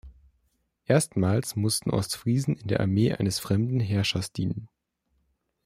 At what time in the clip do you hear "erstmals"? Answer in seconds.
0.85-1.55